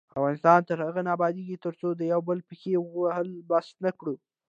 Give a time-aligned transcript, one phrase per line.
[0.19, 4.15] افغانستان تر هغو نه ابادیږي، ترڅو د یو بل پښې وهل بس نکړو.